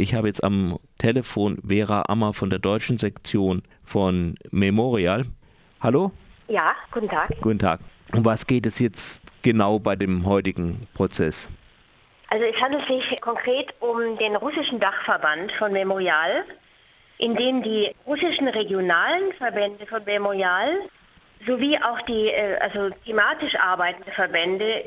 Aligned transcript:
Ich 0.00 0.14
habe 0.14 0.28
jetzt 0.28 0.42
am 0.42 0.78
Telefon 0.96 1.58
Vera 1.62 2.04
Ammer 2.08 2.32
von 2.32 2.48
der 2.48 2.58
deutschen 2.58 2.96
Sektion 2.96 3.62
von 3.84 4.34
Memorial. 4.50 5.26
Hallo? 5.82 6.10
Ja, 6.48 6.74
guten 6.90 7.06
Tag. 7.06 7.28
Guten 7.42 7.58
Tag. 7.58 7.80
Um 8.14 8.24
was 8.24 8.46
geht 8.46 8.64
es 8.64 8.78
jetzt 8.78 9.20
genau 9.42 9.78
bei 9.78 9.96
dem 9.96 10.24
heutigen 10.24 10.88
Prozess? 10.94 11.50
Also 12.30 12.46
es 12.46 12.58
handelt 12.62 12.86
sich 12.86 13.20
konkret 13.20 13.74
um 13.80 14.16
den 14.16 14.36
russischen 14.36 14.80
Dachverband 14.80 15.52
von 15.58 15.70
Memorial, 15.74 16.44
in 17.18 17.36
dem 17.36 17.62
die 17.62 17.94
russischen 18.06 18.48
regionalen 18.48 19.34
Verbände 19.36 19.84
von 19.84 20.02
Memorial 20.04 20.80
sowie 21.46 21.76
auch 21.76 22.00
die 22.06 22.28
äh, 22.28 22.56
also 22.62 22.88
thematisch 23.04 23.54
arbeitende 23.56 24.12
Verbände 24.12 24.82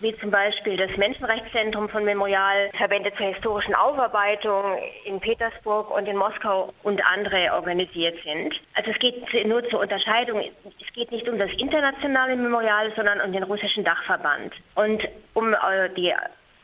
wie 0.00 0.16
zum 0.18 0.30
Beispiel 0.30 0.76
das 0.76 0.96
Menschenrechtszentrum 0.96 1.88
von 1.88 2.04
Memorial, 2.04 2.70
Verbände 2.76 3.12
zur 3.16 3.26
historischen 3.26 3.74
Aufarbeitung 3.74 4.78
in 5.04 5.20
Petersburg 5.20 5.90
und 5.90 6.06
in 6.06 6.16
Moskau 6.16 6.72
und 6.82 7.04
andere 7.06 7.52
organisiert 7.52 8.16
sind. 8.24 8.54
Also 8.74 8.90
es 8.90 8.98
geht 8.98 9.46
nur 9.46 9.66
zur 9.68 9.80
Unterscheidung, 9.80 10.42
es 10.64 10.92
geht 10.94 11.10
nicht 11.10 11.28
um 11.28 11.38
das 11.38 11.50
internationale 11.58 12.36
Memorial, 12.36 12.92
sondern 12.96 13.20
um 13.20 13.32
den 13.32 13.42
russischen 13.42 13.84
Dachverband. 13.84 14.52
Und 14.74 15.02
um 15.34 15.54
äh, 15.54 15.88
die 15.96 16.12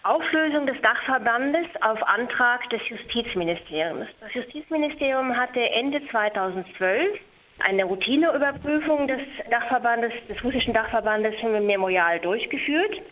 Auflösung 0.02 0.66
des 0.66 0.80
Dachverbandes 0.80 1.66
auf 1.82 2.02
Antrag 2.08 2.68
des 2.70 2.80
Justizministeriums. 2.88 4.06
Das 4.20 4.32
Justizministerium 4.32 5.36
hatte 5.36 5.60
Ende 5.60 6.00
2012 6.08 7.20
eine 7.58 7.84
Routineüberprüfung 7.84 9.06
des 9.06 9.20
Dachverbandes, 9.50 10.12
des 10.28 10.42
russischen 10.42 10.72
Dachverbandes 10.72 11.34
für 11.40 11.48
Memorial 11.48 12.18
durchgeführt. 12.20 13.02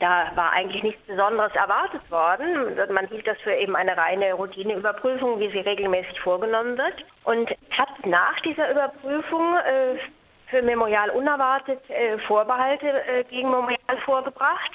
Da 0.00 0.30
war 0.34 0.52
eigentlich 0.52 0.82
nichts 0.82 1.02
Besonderes 1.06 1.54
erwartet 1.54 2.10
worden. 2.10 2.76
Man 2.92 3.06
hielt 3.08 3.26
das 3.26 3.38
für 3.40 3.54
eben 3.54 3.74
eine 3.74 3.96
reine 3.96 4.34
Routineüberprüfung, 4.34 5.40
wie 5.40 5.50
sie 5.50 5.60
regelmäßig 5.60 6.20
vorgenommen 6.20 6.76
wird. 6.76 7.04
Und 7.24 7.50
hat 7.70 8.06
nach 8.06 8.38
dieser 8.40 8.70
Überprüfung 8.70 9.56
äh, 9.56 9.96
für 10.48 10.62
Memorial 10.62 11.10
unerwartet 11.10 11.80
äh, 11.88 12.18
Vorbehalte 12.18 12.86
äh, 12.86 13.24
gegen 13.24 13.50
Memorial 13.50 13.98
vorgebracht 14.04 14.72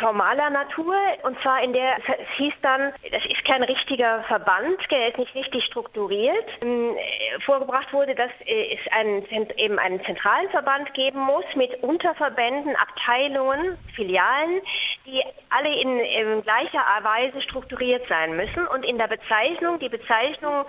formaler 0.00 0.50
Natur 0.50 0.94
und 1.24 1.38
zwar 1.42 1.62
in 1.62 1.72
der, 1.72 1.96
es 1.98 2.28
hieß 2.36 2.54
dann, 2.62 2.92
das 3.10 3.24
ist 3.26 3.44
kein 3.44 3.62
richtiger 3.62 4.22
Verband, 4.24 4.78
der 4.90 5.08
ist 5.08 5.18
nicht 5.18 5.34
richtig 5.34 5.64
strukturiert. 5.64 6.46
Ähm, 6.64 6.96
vorgebracht 7.44 7.92
wurde, 7.92 8.14
dass 8.14 8.30
äh, 8.46 8.74
es 8.74 8.92
einen, 8.92 9.26
eben 9.56 9.78
einen 9.78 10.02
zentralen 10.04 10.48
Verband 10.50 10.94
geben 10.94 11.20
muss 11.20 11.44
mit 11.56 11.82
Unterverbänden, 11.82 12.76
Abteilungen, 12.76 13.76
Filialen, 13.94 14.60
die 15.06 15.22
alle 15.50 15.80
in, 15.80 15.98
in 15.98 16.42
gleicher 16.42 16.84
Weise 17.02 17.42
strukturiert 17.42 18.06
sein 18.08 18.36
müssen 18.36 18.66
und 18.68 18.84
in 18.84 18.96
der 18.96 19.08
Bezeichnung, 19.08 19.78
die 19.80 19.88
Bezeichnung 19.88 20.64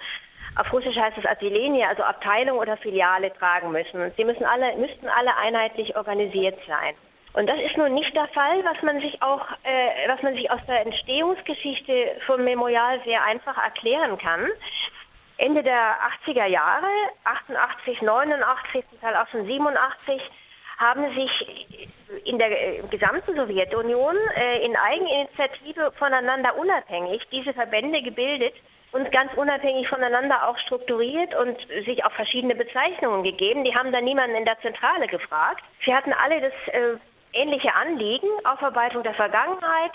auf 0.57 0.71
Russisch 0.71 0.95
heißt 0.95 1.17
es 1.17 1.25
Attilenie, 1.25 1.83
also 1.83 2.03
Abteilung 2.03 2.57
oder 2.57 2.77
Filiale 2.77 3.33
tragen 3.33 3.71
müssen. 3.71 4.11
Sie 4.15 4.23
müssen 4.23 4.45
alle, 4.45 4.75
müssten 4.77 5.07
alle 5.09 5.35
einheitlich 5.35 5.95
organisiert 5.97 6.57
sein. 6.65 6.95
Und 7.35 7.47
das 7.47 7.59
ist 7.59 7.75
nun 7.75 7.93
nicht 7.93 8.15
der 8.15 8.27
Fall, 8.29 8.63
was 8.63 8.81
man 8.81 9.01
sich 9.01 9.21
auch, 9.21 9.45
äh, 9.63 10.07
was 10.07 10.21
man 10.23 10.35
sich 10.35 10.49
aus 10.49 10.61
der 10.67 10.85
Entstehungsgeschichte 10.85 12.15
vom 12.25 12.45
Memorial 12.45 13.01
sehr 13.03 13.25
einfach 13.25 13.61
erklären 13.61 14.17
kann. 14.17 14.49
Ende 15.37 15.61
der 15.61 15.97
80er 16.25 16.45
Jahre, 16.45 16.87
88, 17.25 18.01
89, 18.01 18.85
zum 18.89 19.01
Teil 19.01 19.17
auch 19.17 19.27
schon 19.27 19.45
87, 19.45 20.21
haben 20.77 21.13
sich 21.13 21.75
in 22.23 22.39
der 22.39 22.49
gesamten 22.89 23.35
Sowjetunion 23.35 24.15
äh, 24.37 24.65
in 24.65 24.77
Eigeninitiative 24.77 25.91
voneinander 25.99 26.57
unabhängig 26.57 27.21
diese 27.33 27.53
Verbände 27.53 28.01
gebildet 28.01 28.53
und 28.93 29.11
ganz 29.11 29.33
unabhängig 29.35 29.89
voneinander 29.89 30.47
auch 30.47 30.57
strukturiert 30.59 31.35
und 31.35 31.57
sich 31.83 32.05
auch 32.05 32.13
verschiedene 32.13 32.55
Bezeichnungen 32.55 33.23
gegeben. 33.23 33.65
Die 33.65 33.75
haben 33.75 33.91
dann 33.91 34.05
niemanden 34.05 34.37
in 34.37 34.45
der 34.45 34.59
Zentrale 34.61 35.07
gefragt. 35.07 35.65
Sie 35.83 35.93
hatten 35.93 36.13
alle 36.13 36.39
das 36.39 36.53
äh, 36.73 36.95
ähnliche 37.35 37.73
Anliegen, 37.75 38.27
Aufarbeitung 38.45 39.03
der 39.03 39.13
Vergangenheit, 39.13 39.91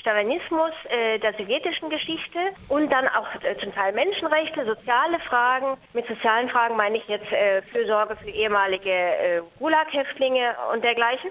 Stalinismus, 0.00 0.72
äh, 0.88 1.18
der 1.18 1.34
sowjetischen 1.34 1.90
Geschichte 1.90 2.38
und 2.68 2.90
dann 2.90 3.06
auch 3.08 3.28
äh, 3.42 3.56
zum 3.58 3.74
Teil 3.74 3.92
Menschenrechte, 3.92 4.64
soziale 4.64 5.20
Fragen. 5.20 5.76
Mit 5.92 6.06
sozialen 6.08 6.48
Fragen 6.48 6.76
meine 6.76 6.96
ich 6.98 7.06
jetzt 7.06 7.30
äh, 7.30 7.62
Fürsorge 7.62 8.16
für 8.16 8.30
ehemalige 8.30 8.90
äh, 8.90 9.42
Gulag-Häftlinge 9.58 10.56
und 10.72 10.82
dergleichen. 10.82 11.30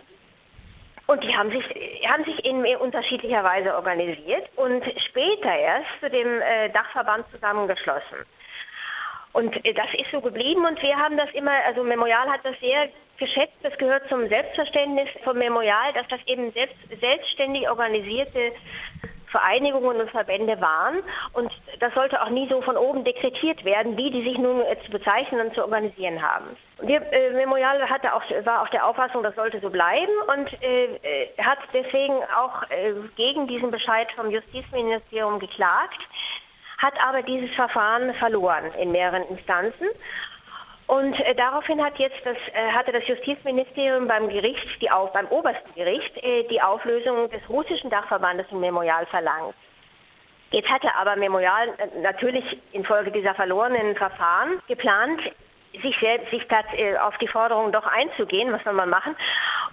Und 1.07 1.21
die 1.23 1.35
haben 1.35 1.51
sich, 1.51 1.63
haben 2.07 2.23
sich 2.23 2.45
in 2.45 2.65
unterschiedlicher 2.77 3.43
Weise 3.43 3.75
organisiert 3.75 4.47
und 4.55 4.83
später 5.09 5.53
erst 5.53 5.89
zu 5.99 6.09
dem 6.09 6.41
äh, 6.41 6.69
Dachverband 6.69 7.25
zusammengeschlossen. 7.31 8.25
Und 9.33 9.65
äh, 9.65 9.73
das 9.73 9.87
ist 9.93 10.11
so 10.11 10.21
geblieben 10.21 10.65
und 10.65 10.81
wir 10.81 10.95
haben 10.95 11.17
das 11.17 11.29
immer, 11.33 11.53
also 11.67 11.83
Memorial 11.83 12.29
hat 12.29 12.41
das 12.43 12.59
sehr 12.59 12.89
geschätzt, 13.17 13.57
das 13.61 13.77
gehört 13.77 14.07
zum 14.09 14.27
Selbstverständnis 14.27 15.09
vom 15.23 15.37
Memorial, 15.37 15.93
dass 15.93 16.07
das 16.07 16.19
eben 16.25 16.51
selbst, 16.51 16.75
selbstständig 16.99 17.69
organisierte 17.69 18.53
Vereinigungen 19.33 19.99
und 19.99 20.11
Verbände 20.11 20.61
waren. 20.61 20.99
Und 21.33 21.51
das 21.79 21.91
sollte 21.95 22.21
auch 22.21 22.29
nie 22.29 22.47
so 22.49 22.61
von 22.61 22.77
oben 22.77 23.03
dekretiert 23.03 23.65
werden, 23.65 23.97
wie 23.97 24.11
die 24.11 24.23
sich 24.23 24.37
nun 24.37 24.61
zu 24.85 24.91
bezeichnen 24.91 25.47
und 25.47 25.55
zu 25.55 25.63
organisieren 25.63 26.21
haben. 26.21 26.55
Wir, 26.81 27.01
äh, 27.11 27.31
Memorial 27.31 27.89
hatte 27.89 28.13
auch, 28.13 28.21
war 28.43 28.61
auch 28.61 28.69
der 28.69 28.85
Auffassung, 28.85 29.23
das 29.23 29.35
sollte 29.35 29.59
so 29.59 29.71
bleiben 29.71 30.13
und 30.27 30.61
äh, 30.61 30.85
äh 30.85 31.27
hat 31.39 31.57
deswegen 31.73 32.13
auch 32.37 32.61
äh, 32.69 32.93
gegen 33.15 33.47
diesen 33.47 33.71
Bescheid 33.71 34.07
vom 34.15 34.29
Justizministerium 34.29 35.39
geklagt 35.39 35.99
hat 36.83 36.93
aber 37.01 37.23
dieses 37.23 37.49
Verfahren 37.55 38.13
verloren 38.15 38.71
in 38.77 38.91
mehreren 38.91 39.23
Instanzen. 39.29 39.87
Und 40.87 41.17
äh, 41.21 41.33
daraufhin 41.33 41.81
hat 41.81 41.97
jetzt 41.97 42.19
das, 42.25 42.35
äh, 42.53 42.71
hatte 42.73 42.91
das 42.91 43.07
Justizministerium 43.07 44.07
beim 44.07 44.27
Gericht, 44.27 44.67
die 44.81 44.91
auf, 44.91 45.13
beim 45.13 45.27
obersten 45.27 45.73
Gericht, 45.75 46.17
äh, 46.17 46.43
die 46.49 46.61
Auflösung 46.61 47.29
des 47.31 47.41
russischen 47.47 47.89
Dachverbandes 47.89 48.45
im 48.51 48.59
Memorial 48.59 49.05
verlangt. 49.05 49.55
Jetzt 50.51 50.69
hatte 50.69 50.93
aber 50.93 51.15
Memorial 51.15 51.69
äh, 51.69 52.01
natürlich 52.01 52.45
infolge 52.73 53.11
dieser 53.11 53.33
verlorenen 53.33 53.95
Verfahren 53.95 54.61
geplant, 54.67 55.21
sich 55.81 55.97
selbst 55.99 56.29
sich 56.31 56.45
äh, 56.77 56.97
auf 56.97 57.17
die 57.17 57.29
Forderung 57.29 57.71
doch 57.71 57.87
einzugehen, 57.87 58.51
was 58.51 58.63
soll 58.63 58.73
man 58.73 58.89
machen, 58.89 59.15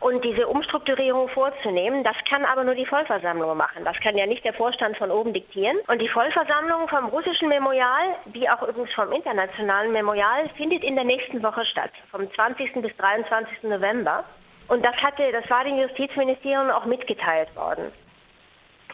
und 0.00 0.24
diese 0.24 0.48
Umstrukturierung 0.48 1.28
vorzunehmen. 1.28 2.02
Das 2.04 2.16
kann 2.28 2.44
aber 2.44 2.64
nur 2.64 2.74
die 2.74 2.86
Vollversammlung 2.86 3.56
machen. 3.56 3.84
Das 3.84 3.98
kann 4.00 4.16
ja 4.16 4.26
nicht 4.26 4.44
der 4.44 4.54
Vorstand 4.54 4.96
von 4.96 5.10
oben 5.10 5.32
diktieren. 5.32 5.76
Und 5.88 6.00
die 6.00 6.08
Vollversammlung 6.08 6.88
vom 6.88 7.06
russischen 7.06 7.48
Memorial, 7.48 8.16
wie 8.26 8.48
auch 8.48 8.62
übrigens 8.62 8.92
vom 8.94 9.12
internationalen 9.12 9.92
Memorial, 9.92 10.48
findet 10.56 10.82
in 10.82 10.94
der 10.94 11.04
nächsten 11.04 11.42
Woche 11.42 11.64
statt, 11.66 11.92
vom 12.10 12.32
20. 12.32 12.72
bis 12.82 12.96
23. 12.96 13.64
November. 13.64 14.24
Und 14.68 14.84
das 14.84 14.96
hatte, 14.96 15.30
das 15.32 15.48
war 15.50 15.64
dem 15.64 15.78
Justizministerium 15.78 16.70
auch 16.70 16.86
mitgeteilt 16.86 17.54
worden. 17.54 17.92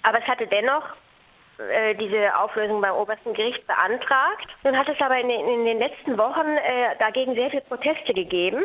Aber 0.03 0.19
es 0.19 0.27
hatte 0.27 0.47
dennoch 0.47 0.85
äh, 1.59 1.95
diese 1.95 2.37
Auflösung 2.39 2.81
beim 2.81 2.95
obersten 2.95 3.33
Gericht 3.33 3.67
beantragt. 3.67 4.47
Nun 4.65 4.77
hat 4.77 4.89
es 4.89 5.01
aber 5.01 5.19
in, 5.19 5.29
den 5.29 5.79
letzten 5.79 6.19
Wochen 6.19 6.47
äh, 6.47 6.97
dagegen 6.99 7.35
sehr 7.35 7.51
viele 7.51 7.63
Proteste 7.63 8.13
gegeben, 8.13 8.63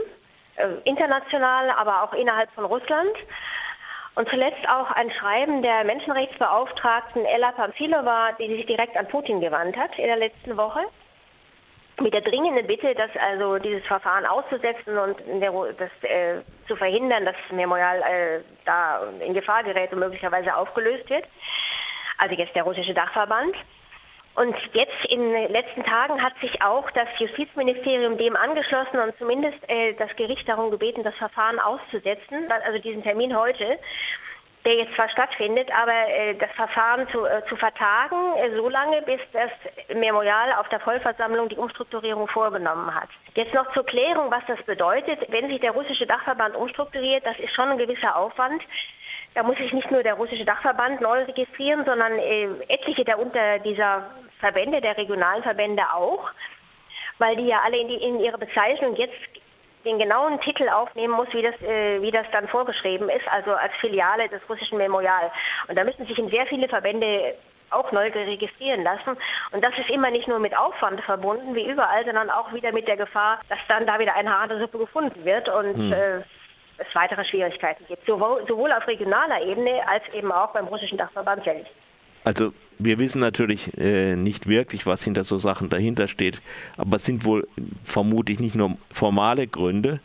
international, 0.83 1.69
aber 1.71 2.03
auch 2.03 2.13
innerhalb 2.13 2.51
von 2.51 2.65
Russland. 2.65 3.15
Und 4.15 4.27
zuletzt 4.29 4.67
auch 4.67 4.91
ein 4.91 5.09
Schreiben 5.11 5.61
der 5.61 5.85
Menschenrechtsbeauftragten 5.85 7.25
Ella 7.25 7.53
Pamfilova, 7.53 8.33
die 8.39 8.47
sich 8.47 8.65
direkt 8.65 8.97
an 8.97 9.07
Putin 9.07 9.39
gewandt 9.39 9.77
hat 9.77 9.97
in 9.97 10.05
der 10.05 10.17
letzten 10.17 10.57
Woche, 10.57 10.81
mit 12.01 12.13
der 12.13 12.21
dringenden 12.21 12.67
Bitte, 12.67 12.93
dass 12.93 13.11
also 13.15 13.57
dieses 13.59 13.85
Verfahren 13.85 14.25
auszusetzen 14.25 14.97
und 14.97 15.17
das 15.77 16.09
äh, 16.09 16.41
zu 16.67 16.75
verhindern, 16.75 17.25
dass 17.25 17.35
Memorial 17.51 18.01
äh, 18.01 18.41
da 18.65 19.01
in 19.21 19.33
Gefahr 19.33 19.63
gerät 19.63 19.93
und 19.93 19.99
möglicherweise 19.99 20.55
aufgelöst 20.55 21.09
wird 21.09 21.25
also 22.21 22.35
jetzt 22.35 22.55
der 22.55 22.63
russische 22.63 22.93
Dachverband. 22.93 23.55
Und 24.35 24.55
jetzt 24.73 25.05
in 25.09 25.31
den 25.31 25.51
letzten 25.51 25.83
Tagen 25.83 26.21
hat 26.21 26.33
sich 26.39 26.61
auch 26.61 26.89
das 26.91 27.07
Justizministerium 27.19 28.17
dem 28.17 28.35
angeschlossen 28.35 28.99
und 28.99 29.17
zumindest 29.17 29.57
äh, 29.67 29.93
das 29.93 30.15
Gericht 30.15 30.47
darum 30.47 30.71
gebeten, 30.71 31.03
das 31.03 31.15
Verfahren 31.15 31.59
auszusetzen, 31.59 32.49
also 32.49 32.79
diesen 32.79 33.03
Termin 33.03 33.35
heute, 33.37 33.77
der 34.65 34.75
jetzt 34.75 34.93
zwar 34.95 35.09
stattfindet, 35.09 35.69
aber 35.71 35.91
äh, 35.91 36.35
das 36.35 36.51
Verfahren 36.51 37.07
zu, 37.09 37.25
äh, 37.25 37.43
zu 37.49 37.55
vertagen, 37.55 38.37
äh, 38.37 38.55
so 38.55 38.69
lange, 38.69 39.01
bis 39.01 39.19
das 39.33 39.49
Memorial 39.93 40.53
auf 40.53 40.69
der 40.69 40.79
Vollversammlung 40.79 41.49
die 41.49 41.57
Umstrukturierung 41.57 42.27
vorgenommen 42.27 42.93
hat. 42.93 43.09
Jetzt 43.33 43.53
noch 43.53 43.71
zur 43.73 43.85
Klärung, 43.85 44.29
was 44.29 44.43
das 44.47 44.61
bedeutet. 44.63 45.19
Wenn 45.29 45.49
sich 45.49 45.59
der 45.59 45.71
russische 45.71 46.05
Dachverband 46.05 46.55
umstrukturiert, 46.55 47.25
das 47.25 47.37
ist 47.39 47.53
schon 47.53 47.69
ein 47.69 47.77
gewisser 47.77 48.15
Aufwand. 48.15 48.61
Da 49.33 49.43
muss 49.43 49.57
sich 49.57 49.71
nicht 49.71 49.89
nur 49.91 50.03
der 50.03 50.15
russische 50.15 50.45
Dachverband 50.45 51.01
neu 51.01 51.23
registrieren, 51.23 51.85
sondern 51.85 52.19
äh, 52.19 52.47
etliche 52.67 53.05
der 53.05 53.19
unter 53.19 53.59
dieser 53.59 54.09
Verbände, 54.39 54.81
der 54.81 54.97
regionalen 54.97 55.43
Verbände 55.43 55.83
auch, 55.93 56.29
weil 57.17 57.35
die 57.37 57.47
ja 57.47 57.61
alle 57.63 57.77
in, 57.77 57.87
die, 57.87 57.95
in 57.95 58.19
ihre 58.19 58.37
Bezeichnung 58.37 58.95
jetzt 58.95 59.15
den 59.85 59.99
genauen 59.99 60.39
Titel 60.41 60.67
aufnehmen 60.69 61.13
muss, 61.13 61.27
wie 61.33 61.41
das, 61.41 61.59
äh, 61.61 62.01
wie 62.01 62.11
das 62.11 62.25
dann 62.31 62.47
vorgeschrieben 62.47 63.09
ist, 63.09 63.27
also 63.29 63.53
als 63.53 63.73
Filiale 63.79 64.27
des 64.29 64.41
russischen 64.49 64.77
Memorial. 64.77 65.31
Und 65.67 65.77
da 65.77 65.83
müssen 65.83 66.05
sich 66.05 66.17
in 66.17 66.29
sehr 66.29 66.45
viele 66.47 66.67
Verbände 66.67 67.35
auch 67.71 67.91
neu 67.91 68.09
registrieren 68.09 68.83
lassen. 68.83 69.17
Und 69.51 69.63
das 69.63 69.71
ist 69.77 69.89
immer 69.89 70.11
nicht 70.11 70.27
nur 70.27 70.39
mit 70.39 70.55
Aufwand 70.57 71.01
verbunden, 71.01 71.55
wie 71.55 71.69
überall, 71.69 72.03
sondern 72.05 72.29
auch 72.29 72.51
wieder 72.53 72.71
mit 72.73 72.87
der 72.87 72.97
Gefahr, 72.97 73.39
dass 73.49 73.59
dann 73.67 73.85
da 73.85 73.97
wieder 73.97 74.13
eine 74.13 74.37
harte 74.37 74.59
Suppe 74.59 74.77
gefunden 74.77 75.23
wird 75.23 75.47
und 75.47 75.75
hm. 75.75 75.93
äh, 75.93 76.21
es 76.77 76.87
weitere 76.93 77.23
Schwierigkeiten 77.25 77.85
gibt. 77.87 78.05
Sowohl, 78.05 78.43
sowohl 78.47 78.71
auf 78.71 78.87
regionaler 78.87 79.41
Ebene 79.43 79.81
als 79.87 80.03
eben 80.13 80.31
auch 80.31 80.51
beim 80.53 80.67
russischen 80.67 80.97
Dachverband 80.97 81.43
selbst. 81.43 81.71
Also 82.23 82.53
wir 82.77 82.99
wissen 82.99 83.19
natürlich 83.19 83.77
äh, 83.77 84.15
nicht 84.15 84.47
wirklich, 84.47 84.85
was 84.85 85.03
hinter 85.03 85.23
so 85.23 85.37
Sachen 85.37 85.69
dahinter 85.69 86.07
steht, 86.07 86.41
aber 86.77 86.97
es 86.97 87.05
sind 87.05 87.25
wohl 87.25 87.47
vermutlich 87.83 88.39
nicht 88.39 88.55
nur 88.55 88.77
formale 88.91 89.47
Gründe. 89.47 89.99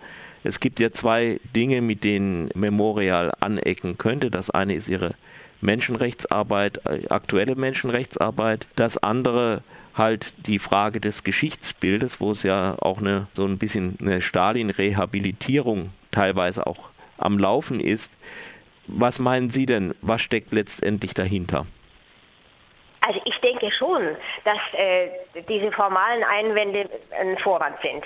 Es 0.45 0.61
gibt 0.61 0.79
ja 0.81 0.93
zwei 0.93 1.41
Dinge, 1.55 1.81
mit 1.81 2.05
denen 2.05 2.51
Memorial 2.55 3.33
anecken 3.41 3.99
könnte. 3.99 4.31
Das 4.31 4.51
eine 4.51 4.75
ist 4.75 4.89
ihre 4.89 5.15
Menschenrechtsarbeit, 5.61 6.81
äh, 6.87 7.09
aktuelle 7.09 7.57
Menschenrechtsarbeit. 7.57 8.67
Das 8.77 8.99
andere 8.99 9.63
halt 9.95 10.35
die 10.47 10.59
Frage 10.59 11.01
des 11.01 11.25
Geschichtsbildes, 11.25 12.21
wo 12.21 12.33
es 12.33 12.43
ja 12.43 12.77
auch 12.81 12.99
eine, 12.99 13.27
so 13.33 13.45
ein 13.47 13.59
bisschen 13.59 13.97
eine 14.01 14.21
Stalin-Rehabilitierung 14.21 15.91
teilweise 16.17 16.67
auch 16.67 16.91
am 17.19 17.39
Laufen 17.39 17.79
ist. 17.81 18.13
Was 18.87 19.19
meinen 19.19 19.51
Sie 19.51 19.67
denn, 19.67 19.95
was 20.01 20.23
steckt 20.23 20.53
letztendlich 20.53 21.13
dahinter? 21.15 21.67
Also 23.01 23.21
ich 23.25 23.37
denke 23.41 23.71
schon, 23.73 24.03
dass 24.45 24.59
äh, 24.73 25.09
diese 25.49 25.71
formalen 25.73 26.25
Einwände 26.25 26.89
ein 27.21 27.39
Vorwand 27.39 27.77
sind. 27.83 28.05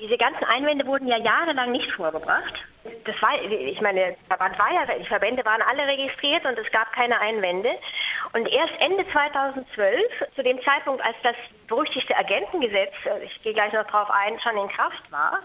Diese 0.00 0.18
ganzen 0.18 0.44
Einwände 0.44 0.84
wurden 0.86 1.06
ja 1.06 1.18
jahrelang 1.18 1.70
nicht 1.70 1.90
vorgebracht. 1.92 2.54
Das 3.04 3.22
war, 3.22 3.40
ich 3.40 3.80
meine, 3.80 4.16
Verband 4.26 4.58
war 4.58 4.72
ja, 4.72 4.98
die 4.98 5.06
Verbände 5.06 5.44
waren 5.44 5.62
alle 5.62 5.86
registriert 5.86 6.44
und 6.44 6.58
es 6.58 6.70
gab 6.72 6.92
keine 6.92 7.18
Einwände. 7.20 7.70
Und 8.32 8.46
erst 8.48 8.74
Ende 8.80 9.06
2012, 9.12 10.02
zu 10.34 10.42
dem 10.42 10.60
Zeitpunkt, 10.62 11.02
als 11.02 11.16
das 11.22 11.36
berüchtigte 11.68 12.16
Agentengesetz, 12.16 12.92
äh, 13.04 13.24
ich 13.24 13.42
gehe 13.42 13.54
gleich 13.54 13.72
noch 13.72 13.86
darauf 13.86 14.10
ein, 14.10 14.38
schon 14.40 14.58
in 14.58 14.68
Kraft 14.68 15.10
war, 15.10 15.38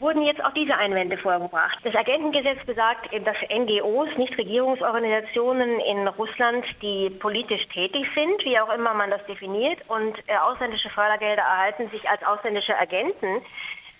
wurden 0.00 0.22
jetzt 0.22 0.42
auch 0.42 0.52
diese 0.54 0.74
Einwände 0.74 1.18
vorgebracht. 1.18 1.78
Das 1.84 1.94
Agentengesetz 1.94 2.64
besagt, 2.64 3.10
dass 3.12 3.36
NGOs, 3.50 4.08
Nichtregierungsorganisationen 4.16 5.78
in 5.80 6.08
Russland, 6.08 6.64
die 6.80 7.10
politisch 7.10 7.66
tätig 7.68 8.06
sind, 8.14 8.44
wie 8.44 8.58
auch 8.58 8.74
immer 8.74 8.94
man 8.94 9.10
das 9.10 9.24
definiert, 9.26 9.78
und 9.88 10.18
äh, 10.26 10.36
ausländische 10.38 10.88
Fördergelder 10.90 11.42
erhalten, 11.42 11.90
sich 11.90 12.08
als 12.08 12.22
ausländische 12.24 12.76
Agenten 12.78 13.42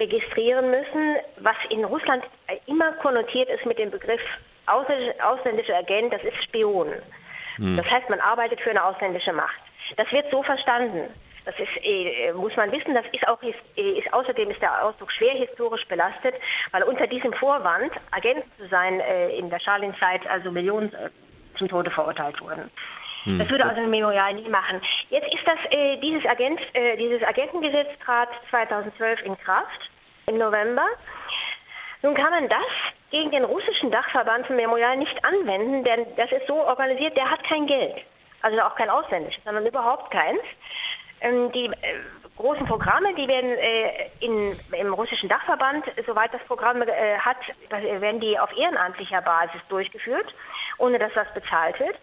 registrieren 0.00 0.70
müssen, 0.70 1.16
was 1.40 1.56
in 1.68 1.84
Russland 1.84 2.24
immer 2.66 2.92
konnotiert 2.92 3.50
ist 3.50 3.66
mit 3.66 3.78
dem 3.78 3.90
Begriff 3.90 4.22
ausländischer 4.66 5.76
Agent, 5.76 6.12
das 6.12 6.22
ist 6.22 6.42
Spion. 6.44 6.88
Hm. 7.56 7.76
Das 7.76 7.86
heißt, 7.90 8.08
man 8.08 8.20
arbeitet 8.20 8.60
für 8.60 8.70
eine 8.70 8.82
ausländische 8.82 9.32
Macht. 9.32 9.60
Das 9.96 10.10
wird 10.12 10.30
so 10.30 10.42
verstanden. 10.42 11.12
Das 11.44 11.54
ist, 11.58 11.84
äh, 11.84 12.32
muss 12.32 12.54
man 12.56 12.70
wissen, 12.70 12.94
das 12.94 13.04
ist 13.12 13.26
auch, 13.26 13.42
äh, 13.42 13.98
ist, 13.98 14.12
außerdem 14.12 14.50
ist 14.50 14.60
der 14.60 14.84
Ausdruck 14.84 15.10
schwer 15.12 15.34
historisch 15.34 15.86
belastet, 15.88 16.34
weil 16.70 16.82
unter 16.82 17.06
diesem 17.06 17.32
Vorwand, 17.32 17.92
Agent 18.10 18.44
zu 18.58 18.66
sein, 18.68 19.00
äh, 19.00 19.30
in 19.36 19.48
der 19.48 19.58
Stalin-Zeit 19.58 20.26
also 20.28 20.50
Millionen 20.50 20.92
zum 21.56 21.68
Tode 21.68 21.90
verurteilt 21.90 22.40
wurden. 22.40 22.70
Hm. 23.24 23.38
Das 23.38 23.48
würde 23.50 23.64
also 23.64 23.80
ein 23.80 23.90
Memorial 23.90 24.34
nie 24.34 24.48
machen. 24.48 24.80
Jetzt 25.10 25.32
ist 25.32 25.46
das, 25.46 25.58
dieses, 26.00 26.24
Agent, 26.24 26.60
dieses 26.98 27.22
Agentengesetz 27.22 27.88
trat 28.02 28.28
2012 28.48 29.22
in 29.22 29.36
Kraft, 29.38 29.90
im 30.30 30.38
November. 30.38 30.86
Nun 32.02 32.14
kann 32.14 32.30
man 32.30 32.48
das 32.48 32.64
gegen 33.10 33.30
den 33.30 33.44
russischen 33.44 33.90
Dachverband 33.90 34.46
von 34.46 34.56
Memorial 34.56 34.96
nicht 34.96 35.22
anwenden, 35.22 35.84
denn 35.84 36.06
das 36.16 36.32
ist 36.32 36.46
so 36.46 36.54
organisiert, 36.54 37.14
der 37.16 37.30
hat 37.30 37.44
kein 37.44 37.66
Geld. 37.66 37.96
Also 38.42 38.58
auch 38.62 38.74
kein 38.74 38.88
ausländisches, 38.88 39.44
sondern 39.44 39.66
überhaupt 39.66 40.10
keins. 40.10 40.40
Ähm, 41.20 41.52
die 41.52 41.66
äh, 41.66 41.72
großen 42.36 42.66
Programme, 42.66 43.14
die 43.14 43.28
werden 43.28 43.50
äh, 43.50 44.08
in, 44.20 44.58
im 44.72 44.94
russischen 44.94 45.28
Dachverband, 45.28 45.84
soweit 46.06 46.32
das 46.32 46.42
Programm 46.44 46.82
äh, 46.82 47.18
hat, 47.18 47.36
werden 47.68 48.20
die 48.20 48.38
auf 48.38 48.50
ehrenamtlicher 48.56 49.22
Basis 49.22 49.60
durchgeführt, 49.68 50.34
ohne 50.78 50.98
dass 50.98 51.12
das 51.14 51.32
bezahlt 51.34 51.78
wird. 51.78 51.96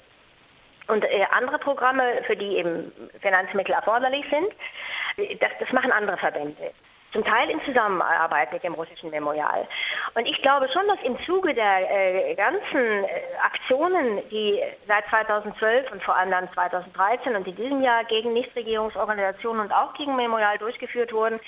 Und 0.88 1.04
andere 1.32 1.60
Programme, 1.60 2.24
für 2.28 2.38
die 2.38 2.56
eben 2.56 2.94
Finanzmittel 3.20 3.74
erforderlich 3.74 4.26
sind, 4.30 5.42
das, 5.42 5.52
das 5.60 5.70
machen 5.74 5.92
andere 5.92 6.16
Verbände 6.16 6.72
zum 7.14 7.24
Teil 7.24 7.50
in 7.50 7.62
Zusammenarbeit 7.64 8.52
mit 8.52 8.64
dem 8.64 8.74
russischen 8.74 9.10
Memorial. 9.10 9.68
Und 10.16 10.26
ich 10.26 10.42
glaube 10.42 10.68
schon, 10.70 10.88
dass 10.88 11.02
im 11.04 11.18
Zuge 11.26 11.54
der 11.54 12.30
äh, 12.30 12.36
ganzen 12.36 13.04
äh, 13.04 13.08
Aktionen, 13.44 14.28
die 14.30 14.62
seit 14.88 15.08
2012 15.10 15.92
und 15.92 16.04
vor 16.04 16.16
allem 16.16 16.32
dann 16.32 16.52
2013 16.54 17.36
und 17.36 17.48
in 17.48 17.56
diesem 17.56 17.82
Jahr 17.82 18.04
gegen 18.06 18.34
Nichtregierungsorganisationen 18.34 19.62
und 19.62 19.72
auch 19.72 19.94
gegen 19.94 20.16
Memorial 20.16 20.58
durchgeführt 20.58 21.14
wurden, 21.14 21.40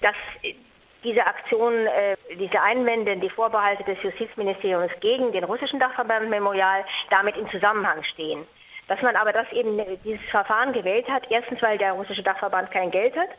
dass 0.00 0.16
diese 1.04 1.26
Aktionen, 1.26 1.86
äh, 1.86 2.16
diese 2.36 2.60
Einwände, 2.60 3.16
die 3.16 3.30
Vorbehalte 3.30 3.84
des 3.84 4.02
Justizministeriums 4.02 4.92
gegen 5.00 5.32
den 5.32 5.44
russischen 5.44 5.80
Dachverband 5.80 6.28
Memorial 6.28 6.84
damit 7.10 7.36
in 7.36 7.48
Zusammenhang 7.50 8.02
stehen. 8.04 8.46
Dass 8.88 9.00
man 9.00 9.14
aber 9.14 9.32
das 9.32 9.50
eben 9.52 9.80
dieses 10.04 10.28
Verfahren 10.30 10.72
gewählt 10.72 11.08
hat, 11.08 11.24
erstens, 11.30 11.62
weil 11.62 11.78
der 11.78 11.92
russische 11.92 12.22
Dachverband 12.22 12.70
kein 12.72 12.90
Geld 12.90 13.16
hat 13.16 13.30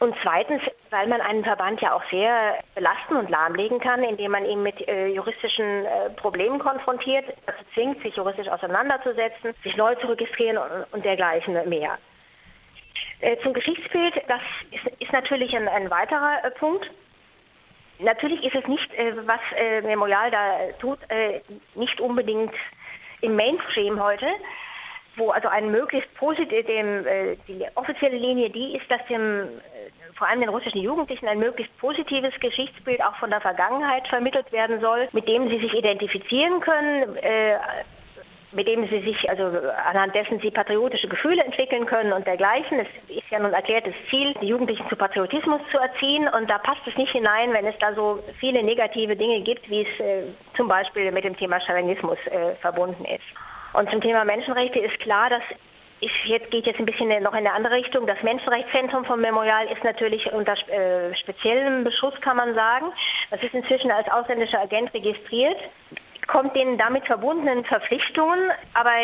und 0.00 0.14
zweitens, 0.22 0.60
weil 0.90 1.06
man 1.06 1.20
einen 1.20 1.44
Verband 1.44 1.80
ja 1.80 1.94
auch 1.94 2.02
sehr 2.10 2.58
belasten 2.74 3.16
und 3.16 3.30
lahmlegen 3.30 3.80
kann, 3.80 4.02
indem 4.02 4.32
man 4.32 4.44
ihn 4.44 4.62
mit 4.62 4.86
äh, 4.86 5.06
juristischen 5.08 5.86
äh, 5.86 6.10
Problemen 6.16 6.58
konfrontiert, 6.58 7.24
dazu 7.46 7.64
zwingt, 7.72 8.02
sich 8.02 8.16
juristisch 8.16 8.48
auseinanderzusetzen, 8.48 9.54
sich 9.62 9.76
neu 9.76 9.94
zu 9.96 10.08
registrieren 10.08 10.58
und, 10.58 10.92
und 10.92 11.04
dergleichen 11.04 11.68
mehr. 11.68 11.98
Äh, 13.20 13.38
zum 13.42 13.54
Geschichtsbild, 13.54 14.14
das 14.28 14.40
ist, 14.70 15.00
ist 15.00 15.12
natürlich 15.12 15.56
ein, 15.56 15.68
ein 15.68 15.90
weiterer 15.90 16.44
äh, 16.44 16.50
Punkt. 16.50 16.90
Natürlich 17.98 18.44
ist 18.44 18.54
es 18.54 18.66
nicht, 18.66 18.92
äh, 18.94 19.14
was 19.26 19.40
Memorial 19.84 20.30
da 20.30 20.72
tut, 20.80 20.98
nicht 21.74 22.00
unbedingt 22.00 22.52
im 23.20 23.36
Mainstream 23.36 24.02
heute 24.02 24.26
wo 25.16 25.30
also 25.30 25.46
ein 25.46 25.70
möglichst 25.70 26.12
positiv, 26.16 26.66
dem, 26.66 27.06
die 27.46 27.64
offizielle 27.76 28.16
Linie 28.16 28.50
die 28.50 28.76
ist, 28.76 28.90
dass 28.90 29.00
dem, 29.06 29.46
vor 30.16 30.28
allem 30.28 30.40
den 30.40 30.48
russischen 30.48 30.80
Jugendlichen 30.80 31.26
ein 31.28 31.38
möglichst 31.38 31.76
positives 31.78 32.32
Geschichtsbild 32.40 33.02
auch 33.02 33.16
von 33.16 33.30
der 33.30 33.40
Vergangenheit 33.40 34.06
vermittelt 34.08 34.50
werden 34.52 34.80
soll, 34.80 35.08
mit 35.12 35.28
dem 35.28 35.48
sie 35.48 35.58
sich 35.58 35.74
identifizieren 35.74 36.60
können, 36.60 37.16
äh, 37.16 37.56
mit 38.54 38.68
dem 38.68 38.86
sie 38.88 39.00
sich, 39.00 39.28
also 39.28 39.44
anhand 39.88 40.14
dessen 40.14 40.38
sie 40.40 40.50
patriotische 40.50 41.08
Gefühle 41.08 41.42
entwickeln 41.44 41.86
können 41.86 42.12
und 42.12 42.26
dergleichen. 42.26 42.78
Es 42.80 43.16
ist 43.16 43.28
ja 43.30 43.38
nun 43.40 43.52
erklärtes 43.52 43.94
Ziel, 44.08 44.34
die 44.40 44.46
Jugendlichen 44.46 44.88
zu 44.88 44.96
Patriotismus 44.96 45.60
zu 45.70 45.78
erziehen 45.78 46.28
und 46.28 46.48
da 46.48 46.58
passt 46.58 46.86
es 46.86 46.96
nicht 46.96 47.12
hinein, 47.12 47.52
wenn 47.52 47.66
es 47.66 47.76
da 47.78 47.92
so 47.94 48.22
viele 48.38 48.62
negative 48.62 49.16
Dinge 49.16 49.40
gibt, 49.40 49.68
wie 49.68 49.82
es 49.82 50.00
äh, 50.00 50.22
zum 50.56 50.68
Beispiel 50.68 51.10
mit 51.10 51.24
dem 51.24 51.36
Thema 51.36 51.60
Stalinismus 51.60 52.18
äh, 52.26 52.54
verbunden 52.60 53.04
ist. 53.04 53.24
Und 53.72 53.90
zum 53.90 54.00
Thema 54.00 54.24
Menschenrechte 54.24 54.78
ist 54.78 55.00
klar, 55.00 55.30
dass 55.30 55.42
ist 56.04 56.14
jetzt, 56.24 56.50
geht 56.50 56.66
jetzt 56.66 56.78
ein 56.78 56.86
bisschen 56.86 57.08
noch 57.22 57.32
in 57.32 57.38
eine 57.38 57.52
andere 57.52 57.74
Richtung. 57.74 58.06
Das 58.06 58.22
Menschenrechtszentrum 58.22 59.04
vom 59.04 59.20
Memorial 59.20 59.66
ist 59.66 59.82
natürlich 59.84 60.30
unter 60.32 60.54
äh, 60.68 61.14
speziellem 61.16 61.84
Beschuss, 61.84 62.14
kann 62.20 62.36
man 62.36 62.54
sagen. 62.54 62.86
Das 63.30 63.42
ist 63.42 63.54
inzwischen 63.54 63.90
als 63.90 64.08
ausländischer 64.10 64.60
Agent 64.60 64.92
registriert, 64.94 65.58
kommt 66.26 66.54
den 66.56 66.78
damit 66.78 67.04
verbundenen 67.06 67.64
Verpflichtungen 67.64 68.50
aber 68.74 68.94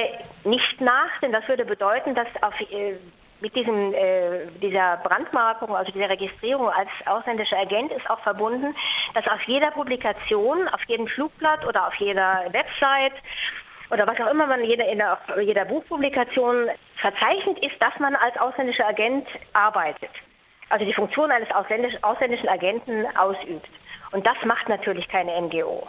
nicht 0.45 0.81
nach, 0.81 1.19
denn 1.23 1.33
das 1.33 1.47
würde 1.49 1.65
bedeuten, 1.65 2.15
dass 2.15 2.29
auf, 2.43 2.59
äh, 2.61 2.95
mit 3.41 3.55
diesem, 3.55 3.95
äh, 3.95 4.47
dieser 4.61 4.99
Brandmarkung, 4.99 5.75
also 5.75 5.91
dieser 5.93 6.11
Registrierung 6.11 6.69
als 6.69 6.91
ausländischer 7.07 7.59
Agent 7.59 7.91
ist 7.93 8.09
auch 8.11 8.21
verbunden, 8.21 8.75
dass 9.15 9.27
auf 9.29 9.43
jeder 9.47 9.71
Publikation, 9.71 10.69
auf 10.69 10.83
jedem 10.87 11.07
Flugblatt 11.07 11.67
oder 11.67 11.87
auf 11.87 11.95
jeder 11.97 12.45
Website 12.51 13.15
oder 13.91 14.07
was 14.07 14.19
auch 14.21 14.31
immer 14.31 14.47
man 14.47 14.65
jeder, 14.65 14.87
in 14.89 14.99
der, 14.99 15.19
jeder 15.41 15.65
Buchpublikation 15.65 16.69
verzeichnet 16.97 17.59
ist, 17.63 17.81
dass 17.81 17.99
man 17.99 18.15
als 18.15 18.37
ausländischer 18.39 18.87
Agent 18.87 19.27
arbeitet. 19.53 20.11
Also 20.69 20.85
die 20.85 20.95
Funktion 20.95 21.31
eines 21.31 21.51
ausländisch, 21.51 21.95
ausländischen 22.03 22.49
Agenten 22.49 23.05
ausübt. 23.17 23.69
Und 24.13 24.27
das 24.27 24.37
macht 24.45 24.69
natürlich 24.69 25.09
keine 25.09 25.41
NGO. 25.41 25.89